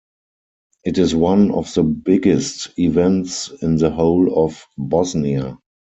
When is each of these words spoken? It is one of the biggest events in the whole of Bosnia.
It 0.83 0.97
is 0.97 1.13
one 1.15 1.51
of 1.51 1.71
the 1.75 1.83
biggest 1.83 2.69
events 2.79 3.49
in 3.61 3.75
the 3.77 3.91
whole 3.91 4.43
of 4.45 4.65
Bosnia. 4.75 5.59